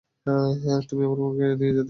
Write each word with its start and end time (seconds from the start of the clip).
তুমি 0.87 1.01
আমার 1.05 1.17
বোনকে 1.17 1.43
নিয়ে 1.43 1.49
যেতে 1.51 1.63
পারো 1.63 1.71
না। 1.71 1.79